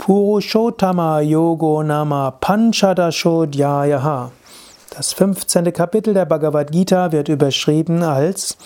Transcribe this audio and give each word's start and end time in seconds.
Purushottama 0.00 1.20
Yogo 1.20 1.82
Nama 1.82 2.30
Panchadashodhyayaha. 2.40 4.30
Das 4.96 5.12
15. 5.12 5.70
Kapitel 5.74 6.14
der 6.14 6.24
Bhagavad 6.24 6.72
Gita 6.72 7.12
wird 7.12 7.28
überschrieben 7.28 8.02
als 8.02 8.56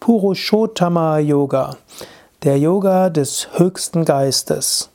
Purushottama 0.00 1.18
Yoga, 1.18 1.76
der 2.42 2.58
Yoga 2.58 3.10
des 3.10 3.48
höchsten 3.58 4.06
Geistes. 4.06 4.88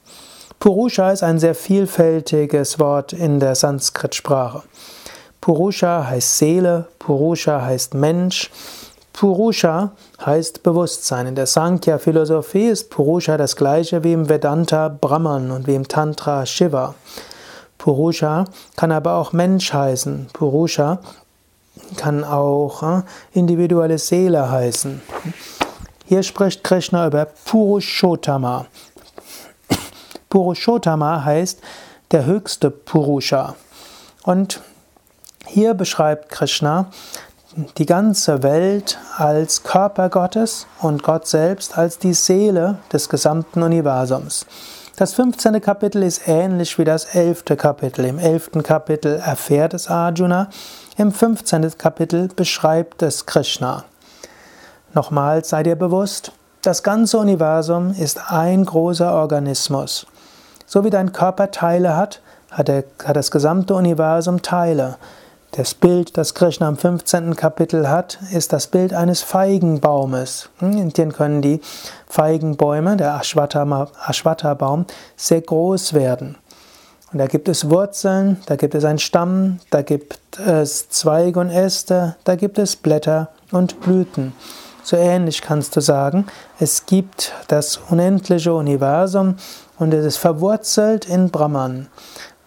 Purusha 0.60 1.12
ist 1.12 1.22
ein 1.22 1.38
sehr 1.38 1.54
vielfältiges 1.54 2.80
Wort 2.80 3.14
in 3.14 3.40
der 3.40 3.54
Sanskrit-Sprache. 3.54 4.64
Purusha 5.42 6.08
heißt 6.08 6.40
Seele, 6.40 6.88
Purusha 6.98 7.62
heißt 7.62 7.94
Mensch, 7.94 8.50
Purusha 9.14 9.92
heißt 10.26 10.64
Bewusstsein. 10.64 11.28
In 11.28 11.36
der 11.36 11.46
Sankhya-Philosophie 11.46 12.66
ist 12.66 12.90
Purusha 12.90 13.38
das 13.38 13.56
gleiche 13.56 14.04
wie 14.04 14.14
im 14.14 14.28
Vedanta 14.28 14.90
Brahman 14.90 15.52
und 15.52 15.68
wie 15.68 15.76
im 15.76 15.88
Tantra 15.88 16.46
Shiva. 16.46 16.96
Purusha 17.78 18.46
kann 18.76 18.92
aber 18.92 19.16
auch 19.16 19.32
Mensch 19.32 19.72
heißen. 19.72 20.30
Purusha 20.34 21.00
kann 21.96 22.24
auch 22.24 22.82
äh, 22.82 23.02
individuelle 23.34 24.00
Seele 24.00 24.50
heißen. 24.50 25.02
Hier 26.06 26.24
spricht 26.24 26.64
Krishna 26.64 27.08
über 27.08 27.26
Purushottama. 27.26 28.66
Purushottama 30.30 31.24
heißt 31.24 31.60
der 32.12 32.26
höchste 32.26 32.72
Purusha. 32.72 33.56
Und 34.24 34.62
hier 35.46 35.74
beschreibt 35.74 36.30
Krishna 36.30 36.90
die 37.56 37.86
ganze 37.86 38.42
Welt 38.42 38.98
als 39.18 39.64
Körper 39.64 40.10
Gottes 40.10 40.66
und 40.82 41.04
Gott 41.04 41.28
selbst 41.28 41.78
als 41.78 42.00
die 42.00 42.14
Seele 42.14 42.80
des 42.92 43.10
gesamten 43.10 43.62
Universums. 43.62 44.46
Das 44.96 45.14
15. 45.14 45.62
Kapitel 45.62 46.04
ist 46.04 46.28
ähnlich 46.28 46.78
wie 46.78 46.84
das 46.84 47.06
11. 47.06 47.46
Kapitel. 47.58 48.06
Im 48.06 48.20
11. 48.20 48.52
Kapitel 48.64 49.20
erfährt 49.24 49.74
es 49.74 49.88
Arjuna, 49.88 50.50
im 50.98 51.12
15. 51.12 51.78
Kapitel 51.78 52.28
beschreibt 52.28 53.02
es 53.02 53.26
Krishna. 53.26 53.86
Nochmals 54.94 55.50
sei 55.50 55.64
dir 55.64 55.76
bewusst, 55.76 56.32
das 56.62 56.84
ganze 56.84 57.18
Universum 57.18 57.94
ist 57.98 58.32
ein 58.32 58.66
großer 58.66 59.12
Organismus. 59.14 60.06
So 60.66 60.84
wie 60.84 60.92
dein 60.92 61.12
Körper 61.12 61.52
Teile 61.52 61.98
hat, 61.98 62.22
hat, 62.52 62.68
der, 62.68 62.84
hat 63.04 63.16
das 63.16 63.32
gesamte 63.32 63.74
Universum 63.74 64.42
Teile. 64.42 64.98
Das 65.56 65.76
Bild, 65.76 66.18
das 66.18 66.34
Krishna 66.34 66.68
im 66.68 66.78
15. 66.78 67.36
Kapitel 67.36 67.88
hat, 67.88 68.18
ist 68.32 68.54
das 68.54 68.66
Bild 68.66 68.92
eines 68.92 69.22
Feigenbaumes. 69.22 70.50
Hm, 70.58 70.78
in 70.78 70.90
dem 70.90 71.14
können 71.14 71.44
die 71.44 71.62
Feigenbäume, 72.08 72.98
der 72.98 73.14
Ashwata-Baum, 73.14 74.86
sehr 75.16 75.42
groß 75.42 75.94
werden. 75.94 76.38
Und 77.12 77.20
da 77.20 77.28
gibt 77.28 77.48
es 77.50 77.70
Wurzeln, 77.70 78.42
da 78.48 78.56
gibt 78.56 78.74
es 78.74 78.84
einen 78.84 78.98
Stamm, 78.98 79.60
da 79.70 79.84
gibt 79.84 80.40
es 80.40 80.90
Zweige 80.90 81.40
und 81.40 81.52
Äste, 81.52 82.16
da 82.24 82.36
gibt 82.36 82.58
es 82.58 82.76
Blätter 82.76 83.30
und 83.52 83.80
Blüten. 83.82 84.34
So 84.82 84.98
ähnlich 84.98 85.44
kannst 85.44 85.76
du 85.76 85.82
sagen, 85.82 86.26
es 86.60 86.88
gibt 86.88 87.32
das 87.48 87.80
unendliche 87.92 88.56
Universum 88.56 89.36
und 89.78 89.94
es 89.94 90.04
ist 90.04 90.18
verwurzelt 90.18 91.06
in 91.06 91.30
Brahman. 91.30 91.90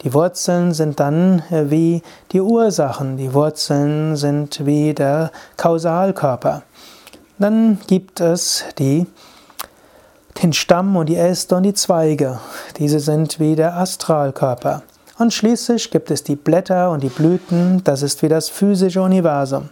Die 0.07 0.15
Wurzeln 0.15 0.73
sind 0.73 1.01
dann 1.01 1.43
äh, 1.51 1.69
wie 1.69 2.01
die 2.31 2.41
Ursachen, 2.41 3.17
die 3.17 3.35
Wurzeln 3.35 4.15
sind 4.15 4.65
wie 4.65 4.95
der 4.95 5.33
Kausalkörper. 5.57 6.63
Dann 7.41 7.81
gibt 7.89 8.21
es 8.21 8.63
die, 8.79 9.09
den 10.41 10.53
Stamm 10.53 10.95
und 10.95 11.09
die 11.09 11.17
Äste 11.17 11.57
und 11.57 11.65
die 11.65 11.75
Zweige. 11.75 12.39
Diese 12.79 13.01
sind 13.01 13.41
wie 13.41 13.57
der 13.57 13.77
Astralkörper. 13.79 14.85
Und 15.19 15.33
schließlich 15.33 15.91
gibt 15.91 16.13
es 16.13 16.23
die 16.23 16.37
Blätter 16.37 16.93
und 16.93 17.03
die 17.03 17.09
Blüten, 17.09 17.83
das 17.83 18.03
ist 18.03 18.23
wie 18.23 18.29
das 18.29 18.48
physische 18.48 19.03
Universum. 19.03 19.70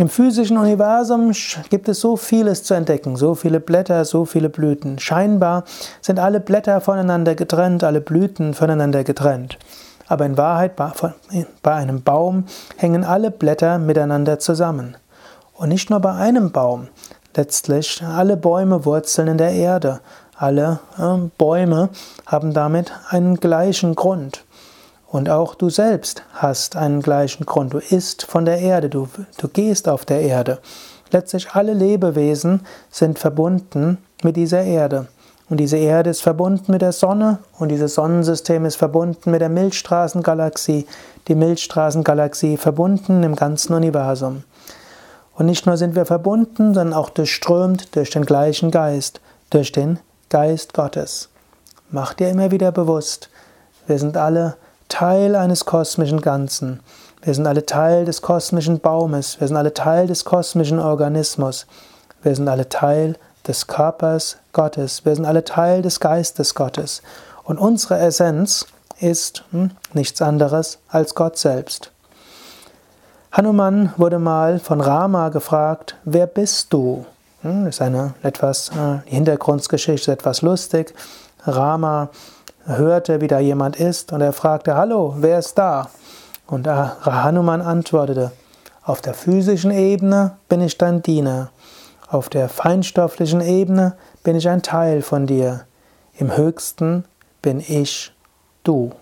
Im 0.00 0.08
physischen 0.08 0.56
Universum 0.56 1.32
gibt 1.68 1.86
es 1.86 2.00
so 2.00 2.16
vieles 2.16 2.62
zu 2.62 2.72
entdecken, 2.72 3.16
so 3.16 3.34
viele 3.34 3.60
Blätter, 3.60 4.06
so 4.06 4.24
viele 4.24 4.48
Blüten. 4.48 4.98
Scheinbar 4.98 5.64
sind 6.00 6.18
alle 6.18 6.40
Blätter 6.40 6.80
voneinander 6.80 7.34
getrennt, 7.34 7.84
alle 7.84 8.00
Blüten 8.00 8.54
voneinander 8.54 9.04
getrennt. 9.04 9.58
Aber 10.08 10.24
in 10.24 10.38
Wahrheit, 10.38 10.72
bei 10.74 11.74
einem 11.74 12.02
Baum 12.02 12.46
hängen 12.78 13.04
alle 13.04 13.30
Blätter 13.30 13.78
miteinander 13.78 14.38
zusammen. 14.38 14.96
Und 15.52 15.68
nicht 15.68 15.90
nur 15.90 16.00
bei 16.00 16.14
einem 16.14 16.50
Baum. 16.50 16.88
Letztlich, 17.36 18.02
alle 18.02 18.38
Bäume 18.38 18.86
wurzeln 18.86 19.28
in 19.28 19.36
der 19.36 19.52
Erde. 19.52 20.00
Alle 20.34 20.78
äh, 20.96 21.28
Bäume 21.36 21.90
haben 22.24 22.54
damit 22.54 22.90
einen 23.10 23.36
gleichen 23.36 23.94
Grund. 23.96 24.46
Und 25.10 25.28
auch 25.28 25.56
du 25.56 25.70
selbst 25.70 26.22
hast 26.34 26.76
einen 26.76 27.02
gleichen 27.02 27.44
Grund. 27.44 27.74
Du 27.74 27.78
isst 27.78 28.22
von 28.22 28.44
der 28.44 28.58
Erde, 28.58 28.88
du, 28.88 29.08
du 29.38 29.48
gehst 29.48 29.88
auf 29.88 30.04
der 30.04 30.20
Erde. 30.20 30.60
Letztlich 31.10 31.50
alle 31.52 31.74
Lebewesen 31.74 32.60
sind 32.90 33.18
verbunden 33.18 33.98
mit 34.22 34.36
dieser 34.36 34.62
Erde. 34.62 35.08
Und 35.48 35.56
diese 35.56 35.78
Erde 35.78 36.10
ist 36.10 36.22
verbunden 36.22 36.70
mit 36.70 36.80
der 36.80 36.92
Sonne 36.92 37.38
und 37.58 37.70
dieses 37.70 37.96
Sonnensystem 37.96 38.64
ist 38.64 38.76
verbunden 38.76 39.32
mit 39.32 39.40
der 39.40 39.48
Milchstraßengalaxie, 39.48 40.86
die 41.26 41.34
Milchstraßengalaxie 41.34 42.56
verbunden 42.56 43.24
im 43.24 43.34
ganzen 43.34 43.74
Universum. 43.74 44.44
Und 45.34 45.46
nicht 45.46 45.66
nur 45.66 45.76
sind 45.76 45.96
wir 45.96 46.06
verbunden, 46.06 46.72
sondern 46.72 46.94
auch 46.94 47.10
durchströmt 47.10 47.96
durch 47.96 48.10
den 48.10 48.24
gleichen 48.24 48.70
Geist, 48.70 49.20
durch 49.50 49.72
den 49.72 49.98
Geist 50.28 50.72
Gottes. 50.72 51.30
Mach 51.90 52.14
dir 52.14 52.28
immer 52.28 52.52
wieder 52.52 52.70
bewusst, 52.70 53.28
wir 53.88 53.98
sind 53.98 54.16
alle 54.16 54.54
Teil 54.90 55.34
eines 55.34 55.64
kosmischen 55.64 56.20
Ganzen. 56.20 56.80
Wir 57.22 57.32
sind 57.32 57.46
alle 57.46 57.64
Teil 57.64 58.04
des 58.04 58.20
kosmischen 58.20 58.80
Baumes. 58.80 59.40
Wir 59.40 59.48
sind 59.48 59.56
alle 59.56 59.72
Teil 59.72 60.06
des 60.06 60.26
kosmischen 60.26 60.78
Organismus. 60.78 61.66
Wir 62.22 62.34
sind 62.36 62.48
alle 62.48 62.68
Teil 62.68 63.16
des 63.46 63.66
Körpers 63.66 64.36
Gottes. 64.52 65.06
Wir 65.06 65.14
sind 65.14 65.24
alle 65.24 65.44
Teil 65.44 65.80
des 65.80 66.00
Geistes 66.00 66.54
Gottes. 66.54 67.02
Und 67.44 67.58
unsere 67.58 67.98
Essenz 67.98 68.66
ist 69.00 69.44
hm, 69.50 69.70
nichts 69.94 70.20
anderes 70.20 70.78
als 70.88 71.14
Gott 71.14 71.38
selbst. 71.38 71.90
Hanuman 73.32 73.92
wurde 73.96 74.18
mal 74.18 74.58
von 74.58 74.80
Rama 74.80 75.28
gefragt, 75.28 75.96
wer 76.04 76.26
bist 76.26 76.72
du? 76.72 77.06
Hm, 77.42 77.64
das 77.64 77.76
ist 77.76 77.82
eine 77.82 78.14
etwas, 78.22 78.70
äh, 78.70 78.98
die 79.06 79.14
Hintergrundgeschichte 79.14 80.12
ist 80.12 80.18
etwas 80.18 80.42
lustig. 80.42 80.94
Rama 81.46 82.10
hörte, 82.66 83.20
wie 83.20 83.28
da 83.28 83.38
jemand 83.38 83.76
ist, 83.76 84.12
und 84.12 84.20
er 84.20 84.32
fragte, 84.32 84.74
Hallo, 84.74 85.14
wer 85.18 85.38
ist 85.38 85.58
da? 85.58 85.88
Und 86.46 86.66
Hanuman 86.66 87.62
antwortete, 87.62 88.32
auf 88.82 89.00
der 89.00 89.14
physischen 89.14 89.70
Ebene 89.70 90.36
bin 90.48 90.60
ich 90.60 90.76
dein 90.78 91.02
Diener, 91.02 91.50
auf 92.08 92.28
der 92.28 92.48
feinstofflichen 92.48 93.40
Ebene 93.40 93.96
bin 94.24 94.34
ich 94.34 94.48
ein 94.48 94.62
Teil 94.62 95.02
von 95.02 95.26
dir, 95.26 95.66
im 96.16 96.36
höchsten 96.36 97.04
bin 97.40 97.60
ich 97.60 98.12
du. 98.64 98.92